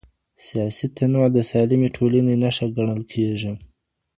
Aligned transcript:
سیاسي 0.45 0.85
تنوع 0.95 1.27
د 1.33 1.37
سالمې 1.51 1.89
ټولني 1.95 2.35
نښه 2.41 2.65
ګڼل 2.75 3.01
کېږي. 3.13 3.53